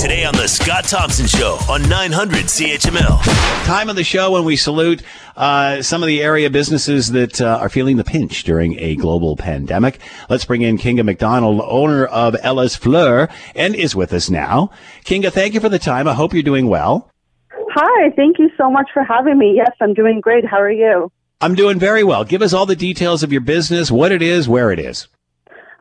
Today 0.00 0.24
on 0.24 0.34
The 0.34 0.48
Scott 0.48 0.84
Thompson 0.84 1.26
Show 1.26 1.58
on 1.68 1.86
900 1.86 2.46
CHML. 2.46 3.22
Time 3.66 3.90
of 3.90 3.96
the 3.96 4.02
show 4.02 4.32
when 4.32 4.46
we 4.46 4.56
salute 4.56 5.02
uh, 5.36 5.82
some 5.82 6.02
of 6.02 6.06
the 6.06 6.22
area 6.22 6.48
businesses 6.48 7.12
that 7.12 7.38
uh, 7.38 7.58
are 7.60 7.68
feeling 7.68 7.98
the 7.98 8.02
pinch 8.04 8.44
during 8.44 8.78
a 8.78 8.96
global 8.96 9.36
pandemic. 9.36 10.00
Let's 10.30 10.46
bring 10.46 10.62
in 10.62 10.78
Kinga 10.78 11.04
McDonald, 11.04 11.60
owner 11.62 12.06
of 12.06 12.34
Ellis 12.40 12.76
Fleur, 12.76 13.28
and 13.54 13.74
is 13.74 13.94
with 13.94 14.14
us 14.14 14.30
now. 14.30 14.70
Kinga, 15.04 15.30
thank 15.30 15.52
you 15.52 15.60
for 15.60 15.68
the 15.68 15.78
time. 15.78 16.08
I 16.08 16.14
hope 16.14 16.32
you're 16.32 16.42
doing 16.42 16.68
well. 16.68 17.10
Hi, 17.52 18.10
thank 18.16 18.38
you 18.38 18.48
so 18.56 18.70
much 18.70 18.88
for 18.94 19.04
having 19.04 19.36
me. 19.36 19.52
Yes, 19.54 19.72
I'm 19.82 19.92
doing 19.92 20.22
great. 20.22 20.46
How 20.46 20.62
are 20.62 20.72
you? 20.72 21.12
I'm 21.42 21.54
doing 21.54 21.78
very 21.78 22.04
well. 22.04 22.24
Give 22.24 22.40
us 22.40 22.54
all 22.54 22.64
the 22.64 22.74
details 22.74 23.22
of 23.22 23.32
your 23.32 23.42
business, 23.42 23.90
what 23.90 24.12
it 24.12 24.22
is, 24.22 24.48
where 24.48 24.72
it 24.72 24.78
is. 24.78 25.08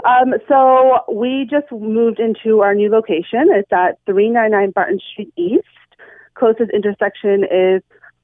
Um, 0.05 0.34
so 0.47 1.00
we 1.11 1.47
just 1.50 1.71
moved 1.71 2.20
into 2.20 2.61
our 2.61 2.73
new 2.73 2.89
location. 2.89 3.48
It's 3.52 3.71
at 3.71 3.99
399 4.05 4.71
Barton 4.71 4.99
Street 5.12 5.34
East. 5.35 5.66
Closest 6.35 6.71
intersection 6.71 7.44
is 7.44 7.81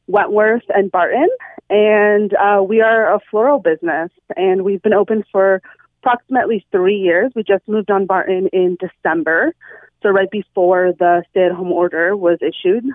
Wentworth 0.07 0.63
and 0.69 0.91
Barton. 0.91 1.27
And 1.69 2.33
uh, 2.35 2.63
we 2.63 2.81
are 2.81 3.13
a 3.13 3.19
floral 3.29 3.59
business, 3.59 4.11
and 4.37 4.63
we've 4.63 4.81
been 4.81 4.93
open 4.93 5.23
for 5.31 5.61
approximately 6.01 6.65
three 6.71 6.97
years. 6.97 7.31
We 7.35 7.43
just 7.43 7.67
moved 7.67 7.89
on 7.89 8.05
Barton 8.05 8.47
in 8.53 8.77
December, 8.79 9.53
so 10.01 10.09
right 10.09 10.29
before 10.29 10.93
the 10.97 11.23
stay-at-home 11.31 11.71
order 11.71 12.15
was 12.15 12.37
issued. 12.41 12.85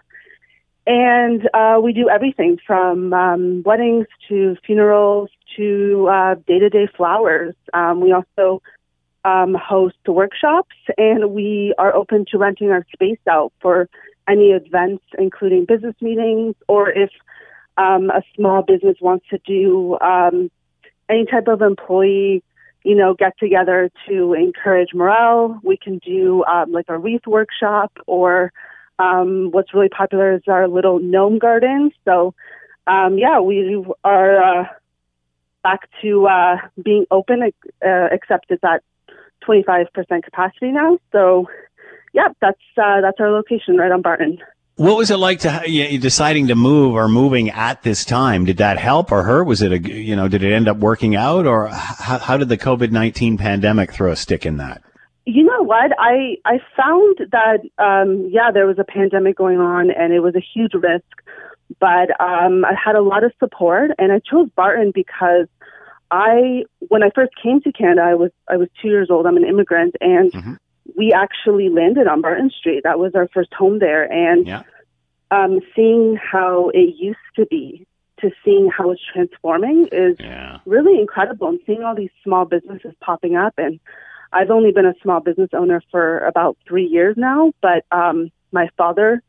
And 0.87 1.49
uh, 1.53 1.81
we 1.83 1.93
do 1.93 2.09
everything 2.09 2.59
from 2.65 3.13
um, 3.13 3.63
weddings 3.65 4.07
to 4.29 4.57
funerals 4.65 5.29
to 5.57 6.09
uh, 6.11 6.35
day-to-day 6.47 6.89
flowers. 6.97 7.55
Um, 7.73 8.01
we 8.01 8.13
also 8.13 8.63
um, 9.25 9.55
host 9.55 9.97
workshops, 10.07 10.77
and 10.97 11.33
we 11.33 11.75
are 11.79 11.95
open 11.95 12.25
to 12.31 12.39
renting 12.39 12.71
our 12.71 12.87
space 12.93 13.19
out 13.29 13.53
for 13.61 13.89
any 14.29 14.51
events, 14.51 15.05
including 15.19 15.65
business 15.65 15.95
meetings, 16.01 16.55
or 16.69 16.91
if 16.91 17.11
um, 17.77 18.11
a 18.11 18.23
small 18.37 18.63
business 18.63 18.97
wants 19.01 19.27
to 19.31 19.39
do 19.47 19.99
um, 20.01 20.51
any 21.09 21.25
type 21.27 21.49
of 21.49 21.63
employee, 21.63 22.43
you 22.85 22.95
know, 22.95 23.15
get 23.15 23.37
together 23.39 23.91
to 24.09 24.35
encourage 24.35 24.95
morale. 24.95 25.61
We 25.63 25.77
can 25.77 25.99
do 25.99 26.45
um, 26.45 26.73
like 26.73 26.87
a 26.89 26.99
wreath 26.99 27.27
workshop, 27.27 27.93
or 28.07 28.53
um, 28.99 29.51
what's 29.51 29.75
really 29.75 29.89
popular 29.89 30.35
is 30.35 30.43
our 30.47 30.69
little 30.69 30.99
gnome 30.99 31.39
garden. 31.39 31.91
So, 32.05 32.35
um, 32.87 33.19
yeah, 33.19 33.41
we 33.41 33.85
are 34.05 34.61
uh, 34.61 34.65
back 35.63 35.89
to 36.03 36.27
uh, 36.27 36.57
being 36.83 37.07
open, 37.11 37.43
uh, 37.43 38.09
except 38.11 38.47
it's 38.51 38.65
at 38.65 38.83
25% 39.47 39.87
capacity 40.23 40.73
now. 40.73 40.99
So, 41.13 41.47
yeah, 42.13 42.29
that's 42.41 42.61
uh, 42.77 43.01
that's 43.01 43.21
our 43.21 43.31
location 43.31 43.77
right 43.77 43.93
on 43.93 44.03
Barton. 44.03 44.39
What 44.77 44.97
was 44.97 45.11
it 45.11 45.19
like 45.19 45.41
to 45.41 45.63
you 45.67 45.99
deciding 45.99 46.49
to 46.49 46.55
move 46.55 46.95
or 46.95 47.07
moving 47.07 47.51
at 47.51 47.83
this 47.83 48.05
time? 48.05 48.47
Did 48.47 48.57
that 48.57 48.79
help 48.79 49.13
or 49.13 49.23
hurt? 49.23 49.45
Was 49.45 49.61
it 49.61 49.73
a 49.73 49.79
you 49.79 50.17
know 50.17 50.27
did 50.27 50.43
it 50.43 50.53
end 50.55 50.69
up 50.69 50.79
working 50.79 51.15
out 51.15 51.47
or 51.47 51.69
how, 51.69 52.19
how 52.19 52.37
did 52.39 52.49
the 52.49 52.57
COVID 52.57 52.91
nineteen 52.91 53.37
pandemic 53.37 53.93
throw 53.93 54.11
a 54.11 54.17
stick 54.17 54.47
in 54.47 54.57
that? 54.57 54.83
You 55.27 55.45
know 55.45 55.63
what? 55.63 55.93
I 55.99 56.37
I 56.47 56.61
found 56.75 57.19
that 57.31 57.61
um, 57.77 58.31
yeah, 58.31 58.51
there 58.53 58.67
was 58.67 58.79
a 58.79 58.85
pandemic 58.85 59.37
going 59.37 59.59
on 59.59 59.91
and 59.91 60.15
it 60.15 60.21
was 60.21 60.35
a 60.35 60.41
huge 60.41 60.73
risk, 60.73 61.05
but 61.79 62.21
um, 62.21 62.65
I 62.65 62.75
had 62.75 62.97
a 62.97 63.03
lot 63.03 63.25
of 63.25 63.33
support 63.39 63.91
and 63.99 64.13
I 64.13 64.19
chose 64.19 64.49
Barton 64.57 64.93
because 64.95 65.47
I 66.11 66.65
when 66.89 67.03
I 67.03 67.11
first 67.15 67.33
came 67.41 67.61
to 67.63 67.73
Canada, 67.73 68.03
I 68.03 68.15
was 68.15 68.31
I 68.49 68.57
was 68.57 68.69
two 68.83 68.89
years 68.89 69.09
old. 69.11 69.27
I'm 69.27 69.37
an 69.37 69.45
immigrant, 69.45 69.95
and 70.01 70.33
mm-hmm. 70.33 70.55
we 70.97 71.13
actually 71.13 71.69
landed 71.69 72.07
on 72.07 72.21
Barton 72.21 72.51
Street. 72.51 72.83
That 72.85 72.99
was 72.99 73.15
our 73.15 73.29
first 73.29 73.55
home 73.55 73.79
there, 73.79 74.11
and 74.11 74.47
yeah. 74.47 74.63
um, 75.31 75.61
seeing 75.77 76.17
how 76.17 76.71
it 76.75 76.97
used 76.97 77.19
to 77.37 77.47
be 77.47 77.87
to 78.21 78.31
seeing 78.45 78.69
how 78.69 78.91
it's 78.91 79.01
transforming 79.13 79.89
is 79.93 80.17
yeah. 80.19 80.59
really 80.67 81.01
incredible. 81.01 81.49
And 81.49 81.61
seeing 81.65 81.83
all 81.83 81.95
these 81.95 82.11
small 82.25 82.45
businesses 82.45 82.93
popping 83.01 83.37
up, 83.37 83.55
and 83.57 83.79
I've 84.33 84.51
only 84.51 84.73
been 84.73 84.87
a 84.87 84.95
small 85.03 85.21
business 85.21 85.51
owner 85.53 85.83
for 85.91 86.19
about 86.27 86.59
three 86.67 86.87
years 86.87 87.17
now, 87.17 87.53
but 87.63 87.85
um, 87.93 88.31
my 88.53 88.69
father 88.77 89.23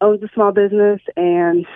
owns 0.00 0.22
a 0.22 0.28
small 0.34 0.52
business, 0.52 1.00
and 1.16 1.66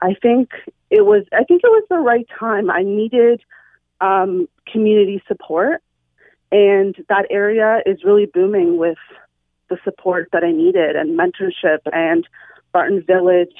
I 0.00 0.14
think 0.20 0.50
it 0.90 1.04
was 1.04 1.24
I 1.32 1.44
think 1.44 1.62
it 1.64 1.68
was 1.68 1.84
the 1.90 1.98
right 1.98 2.26
time. 2.38 2.70
I 2.70 2.82
needed 2.82 3.40
um, 4.00 4.48
community 4.70 5.22
support. 5.26 5.82
And 6.52 6.94
that 7.08 7.26
area 7.30 7.80
is 7.84 8.04
really 8.04 8.26
booming 8.26 8.76
with 8.76 8.98
the 9.68 9.78
support 9.82 10.28
that 10.32 10.44
I 10.44 10.52
needed 10.52 10.94
and 10.94 11.18
mentorship. 11.18 11.78
And 11.92 12.26
Barton 12.72 13.02
Village 13.04 13.54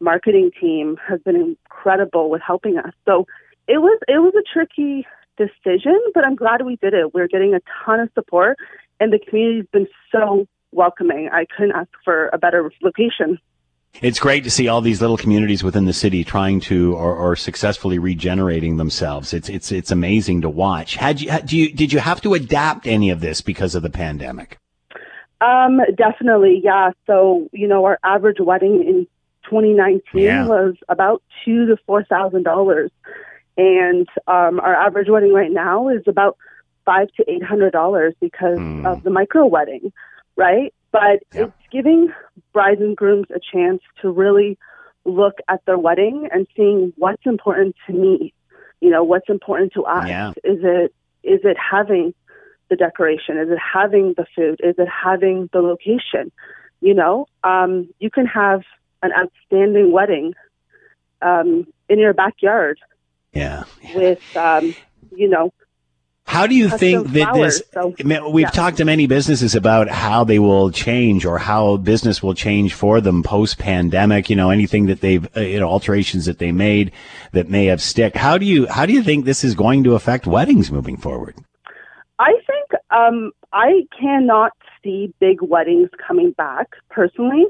marketing 0.00 0.50
team 0.58 0.96
has 1.06 1.20
been 1.20 1.36
incredible 1.36 2.30
with 2.30 2.40
helping 2.40 2.78
us. 2.78 2.94
So 3.04 3.26
it 3.68 3.78
was 3.78 4.00
it 4.08 4.18
was 4.18 4.32
a 4.34 4.42
tricky 4.52 5.06
decision, 5.36 5.98
but 6.14 6.24
I'm 6.24 6.34
glad 6.34 6.64
we 6.64 6.76
did 6.76 6.94
it. 6.94 7.12
We're 7.12 7.28
getting 7.28 7.54
a 7.54 7.60
ton 7.84 8.00
of 8.00 8.10
support, 8.14 8.56
and 8.98 9.12
the 9.12 9.18
community's 9.18 9.68
been 9.70 9.86
so 10.10 10.46
welcoming. 10.72 11.28
I 11.32 11.46
couldn't 11.56 11.72
ask 11.72 11.88
for 12.04 12.28
a 12.32 12.38
better 12.38 12.70
location. 12.82 13.38
It's 14.02 14.20
great 14.20 14.44
to 14.44 14.50
see 14.50 14.68
all 14.68 14.80
these 14.80 15.00
little 15.00 15.16
communities 15.16 15.64
within 15.64 15.84
the 15.84 15.92
city 15.92 16.22
trying 16.24 16.60
to 16.62 16.94
or, 16.94 17.14
or 17.14 17.36
successfully 17.36 17.98
regenerating 17.98 18.76
themselves. 18.76 19.34
It's 19.34 19.48
it's 19.48 19.72
it's 19.72 19.90
amazing 19.90 20.42
to 20.42 20.48
watch. 20.48 20.94
Had 20.94 21.20
you, 21.20 21.30
had, 21.30 21.46
do 21.46 21.58
you 21.58 21.72
did 21.72 21.92
you 21.92 21.98
have 21.98 22.20
to 22.22 22.34
adapt 22.34 22.86
any 22.86 23.10
of 23.10 23.20
this 23.20 23.40
because 23.40 23.74
of 23.74 23.82
the 23.82 23.90
pandemic? 23.90 24.58
Um, 25.40 25.80
definitely, 25.96 26.60
yeah. 26.62 26.92
So 27.06 27.48
you 27.52 27.66
know, 27.66 27.84
our 27.84 27.98
average 28.04 28.38
wedding 28.40 28.84
in 28.86 29.06
2019 29.44 30.00
yeah. 30.14 30.46
was 30.46 30.76
about 30.88 31.22
two 31.44 31.66
to 31.66 31.76
four 31.84 32.04
thousand 32.04 32.44
dollars, 32.44 32.90
and 33.56 34.08
um, 34.28 34.60
our 34.60 34.74
average 34.74 35.08
wedding 35.08 35.32
right 35.32 35.50
now 35.50 35.88
is 35.88 36.02
about 36.06 36.38
five 36.86 37.08
to 37.16 37.30
eight 37.30 37.42
hundred 37.42 37.72
dollars 37.72 38.14
because 38.20 38.58
mm. 38.58 38.86
of 38.86 39.02
the 39.02 39.10
micro 39.10 39.46
wedding, 39.46 39.92
right? 40.36 40.72
But 40.92 41.22
yeah. 41.32 41.44
it's 41.44 41.52
giving 41.70 42.12
brides 42.52 42.80
and 42.80 42.96
grooms 42.96 43.26
a 43.30 43.40
chance 43.52 43.82
to 44.02 44.10
really 44.10 44.58
look 45.04 45.38
at 45.48 45.64
their 45.66 45.78
wedding 45.78 46.28
and 46.30 46.46
seeing 46.56 46.92
what's 46.96 47.24
important 47.24 47.76
to 47.86 47.92
me. 47.92 48.34
You 48.80 48.90
know, 48.90 49.04
what's 49.04 49.28
important 49.28 49.72
to 49.74 49.84
us. 49.84 50.08
Yeah. 50.08 50.30
Is 50.42 50.60
it 50.62 50.94
is 51.22 51.40
it 51.44 51.56
having 51.58 52.14
the 52.70 52.76
decoration? 52.76 53.36
Is 53.36 53.50
it 53.50 53.58
having 53.58 54.14
the 54.16 54.24
food? 54.34 54.60
Is 54.62 54.76
it 54.78 54.88
having 54.88 55.50
the 55.52 55.60
location? 55.60 56.32
You 56.80 56.94
know, 56.94 57.26
um, 57.44 57.90
you 57.98 58.10
can 58.10 58.26
have 58.26 58.62
an 59.02 59.10
outstanding 59.12 59.92
wedding 59.92 60.34
um, 61.20 61.66
in 61.88 61.98
your 61.98 62.14
backyard. 62.14 62.78
Yeah. 63.32 63.64
With 63.94 64.36
um, 64.36 64.74
you 65.14 65.28
know 65.28 65.52
how 66.30 66.46
do 66.46 66.54
you 66.54 66.68
think 66.68 67.08
that 67.08 67.32
flowers, 67.32 67.58
this? 67.58 67.68
So, 67.72 68.30
we've 68.30 68.42
yeah. 68.42 68.50
talked 68.50 68.76
to 68.76 68.84
many 68.84 69.08
businesses 69.08 69.56
about 69.56 69.88
how 69.88 70.22
they 70.22 70.38
will 70.38 70.70
change 70.70 71.24
or 71.24 71.38
how 71.38 71.76
business 71.76 72.22
will 72.22 72.34
change 72.34 72.72
for 72.72 73.00
them 73.00 73.24
post 73.24 73.58
pandemic. 73.58 74.30
You 74.30 74.36
know, 74.36 74.50
anything 74.50 74.86
that 74.86 75.00
they've, 75.00 75.26
uh, 75.36 75.40
you 75.40 75.58
know, 75.58 75.68
alterations 75.68 76.26
that 76.26 76.38
they 76.38 76.52
made 76.52 76.92
that 77.32 77.48
may 77.48 77.66
have 77.66 77.82
stick. 77.82 78.14
How 78.14 78.38
do 78.38 78.46
you 78.46 78.68
how 78.68 78.86
do 78.86 78.92
you 78.92 79.02
think 79.02 79.24
this 79.24 79.42
is 79.42 79.56
going 79.56 79.82
to 79.82 79.94
affect 79.94 80.24
weddings 80.24 80.70
moving 80.70 80.96
forward? 80.96 81.34
I 82.20 82.34
think 82.46 82.80
um, 82.92 83.32
I 83.52 83.88
cannot 83.98 84.52
see 84.84 85.12
big 85.18 85.42
weddings 85.42 85.88
coming 86.06 86.30
back 86.30 86.68
personally. 86.90 87.46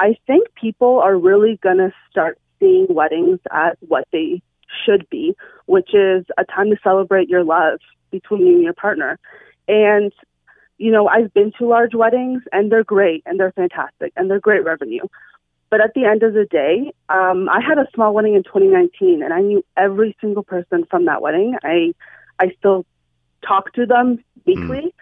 I 0.00 0.16
think 0.26 0.52
people 0.60 0.98
are 0.98 1.16
really 1.16 1.60
going 1.62 1.78
to 1.78 1.92
start 2.10 2.40
seeing 2.58 2.86
weddings 2.90 3.38
as 3.52 3.76
what 3.86 4.08
they 4.10 4.42
should 4.84 5.08
be, 5.10 5.34
which 5.66 5.94
is 5.94 6.24
a 6.38 6.44
time 6.44 6.70
to 6.70 6.76
celebrate 6.82 7.28
your 7.28 7.44
love 7.44 7.80
between 8.10 8.46
you 8.46 8.54
and 8.54 8.62
your 8.62 8.74
partner. 8.74 9.18
And, 9.68 10.12
you 10.78 10.90
know, 10.90 11.08
I've 11.08 11.32
been 11.32 11.52
to 11.58 11.66
large 11.66 11.94
weddings 11.94 12.42
and 12.52 12.70
they're 12.70 12.84
great 12.84 13.22
and 13.26 13.38
they're 13.38 13.52
fantastic 13.52 14.12
and 14.16 14.30
they're 14.30 14.40
great 14.40 14.64
revenue. 14.64 15.02
But 15.70 15.80
at 15.80 15.94
the 15.94 16.04
end 16.04 16.22
of 16.22 16.34
the 16.34 16.44
day, 16.44 16.92
um, 17.08 17.48
I 17.48 17.60
had 17.60 17.78
a 17.78 17.86
small 17.94 18.14
wedding 18.14 18.34
in 18.34 18.44
2019 18.44 19.22
and 19.22 19.32
I 19.32 19.40
knew 19.40 19.64
every 19.76 20.16
single 20.20 20.44
person 20.44 20.84
from 20.88 21.06
that 21.06 21.20
wedding. 21.20 21.56
I, 21.64 21.94
I 22.38 22.52
still 22.58 22.86
talk 23.46 23.72
to 23.74 23.86
them 23.86 24.22
weekly. 24.46 24.82
Mm. 24.82 24.92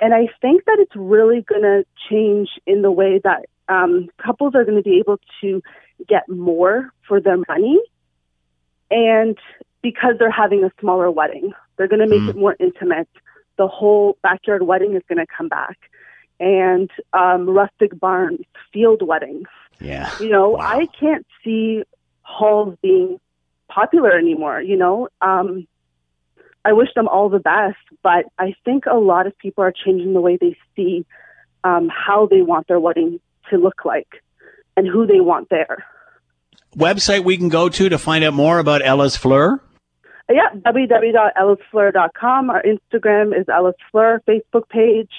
And 0.00 0.14
I 0.14 0.28
think 0.42 0.64
that 0.66 0.78
it's 0.78 0.94
really 0.94 1.42
going 1.42 1.62
to 1.62 1.84
change 2.10 2.50
in 2.66 2.82
the 2.82 2.90
way 2.90 3.20
that 3.22 3.46
um, 3.68 4.08
couples 4.24 4.54
are 4.54 4.64
going 4.64 4.76
to 4.76 4.82
be 4.82 4.98
able 4.98 5.18
to 5.40 5.62
get 6.08 6.28
more 6.28 6.90
for 7.06 7.20
their 7.20 7.38
money. 7.48 7.78
And 8.90 9.38
because 9.86 10.14
they're 10.18 10.30
having 10.30 10.64
a 10.64 10.72
smaller 10.80 11.10
wedding. 11.10 11.52
They're 11.76 11.86
going 11.86 12.00
to 12.00 12.08
make 12.08 12.22
mm. 12.22 12.30
it 12.30 12.36
more 12.36 12.56
intimate. 12.58 13.08
The 13.56 13.68
whole 13.68 14.18
backyard 14.20 14.62
wedding 14.62 14.96
is 14.96 15.02
going 15.08 15.24
to 15.24 15.26
come 15.26 15.48
back. 15.48 15.78
And 16.40 16.90
um, 17.12 17.48
rustic 17.48 17.98
barns, 17.98 18.40
field 18.72 19.06
weddings. 19.06 19.46
Yeah. 19.80 20.10
You 20.18 20.28
know, 20.28 20.50
wow. 20.50 20.60
I 20.60 20.86
can't 20.86 21.24
see 21.44 21.84
halls 22.22 22.76
being 22.82 23.20
popular 23.68 24.10
anymore, 24.18 24.60
you 24.60 24.76
know. 24.76 25.08
Um, 25.20 25.68
I 26.64 26.72
wish 26.72 26.88
them 26.96 27.06
all 27.06 27.28
the 27.28 27.38
best, 27.38 27.78
but 28.02 28.26
I 28.40 28.54
think 28.64 28.86
a 28.86 28.96
lot 28.96 29.28
of 29.28 29.38
people 29.38 29.62
are 29.62 29.72
changing 29.72 30.14
the 30.14 30.20
way 30.20 30.36
they 30.36 30.56
see 30.74 31.06
um, 31.62 31.88
how 31.88 32.26
they 32.26 32.42
want 32.42 32.66
their 32.66 32.80
wedding 32.80 33.20
to 33.50 33.56
look 33.56 33.84
like 33.84 34.20
and 34.76 34.84
who 34.84 35.06
they 35.06 35.20
want 35.20 35.48
there. 35.48 35.84
Website 36.76 37.24
we 37.24 37.36
can 37.36 37.48
go 37.48 37.68
to 37.68 37.88
to 37.88 37.98
find 37.98 38.22
out 38.24 38.34
more 38.34 38.58
about 38.58 38.84
Ellis 38.84 39.16
Fleur? 39.16 39.60
Yeah, 40.28 40.50
www.ellisfleur.com. 40.54 42.50
Our 42.50 42.62
Instagram 42.62 43.38
is 43.38 43.48
Ellis 43.48 43.76
Fleur, 43.90 44.20
Facebook 44.28 44.68
page, 44.68 45.10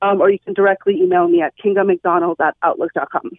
um, 0.00 0.20
or 0.20 0.30
you 0.30 0.38
can 0.38 0.54
directly 0.54 1.00
email 1.02 1.28
me 1.28 1.42
at 1.42 1.52
kingamcdonald 1.62 2.36
at 2.40 2.56
outlook.com. 2.62 3.32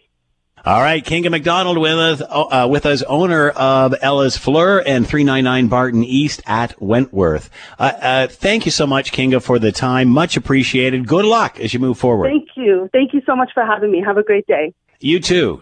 All 0.66 0.82
right, 0.82 1.06
Kinga 1.06 1.30
McDonald 1.30 1.78
with 1.78 1.94
us, 1.94 2.22
uh, 2.28 2.68
with 2.68 2.88
us, 2.88 3.04
owner 3.04 3.50
of 3.50 3.94
Ellis 4.02 4.36
Fleur 4.36 4.80
and 4.80 5.08
399 5.08 5.68
Barton 5.68 6.04
East 6.04 6.42
at 6.48 6.82
Wentworth. 6.82 7.52
Uh, 7.78 7.92
uh, 8.02 8.28
thank 8.28 8.66
you 8.66 8.72
so 8.72 8.88
much, 8.88 9.12
Kinga, 9.12 9.44
for 9.44 9.60
the 9.60 9.72
time. 9.72 10.10
Much 10.10 10.38
appreciated. 10.38 11.08
Good 11.08 11.26
luck 11.26 11.60
as 11.60 11.74
you 11.74 11.80
move 11.80 12.00
forward. 12.00 12.30
Thank 12.30 12.50
you. 12.56 12.90
Thank 12.94 13.14
you 13.14 13.22
so 13.28 13.36
much 13.36 13.52
for 13.54 13.64
having 13.64 13.92
me. 13.92 14.02
Have 14.04 14.18
a 14.18 14.24
great 14.24 14.48
day. 14.48 14.74
You 15.00 15.20
too. 15.20 15.62